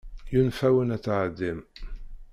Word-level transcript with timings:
Yunef-awen 0.33 0.93
ad 0.95 1.01
tɛeddim. 1.03 1.59